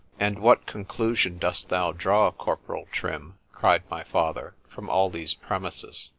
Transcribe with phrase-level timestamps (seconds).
[0.19, 6.09] ——And what conclusion dost thou draw, corporal Trim, cried my father, from all these premises?